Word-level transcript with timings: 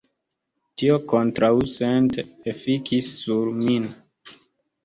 Tio 0.81 0.95
kontraŭsente 1.11 2.25
efikis 2.53 3.11
sur 3.21 3.53
min. 3.63 3.87